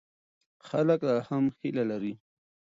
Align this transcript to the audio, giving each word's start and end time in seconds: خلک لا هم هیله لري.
خلک 0.67 0.99
لا 1.07 1.15
هم 1.29 1.43
هیله 1.61 1.83
لري. 1.91 2.13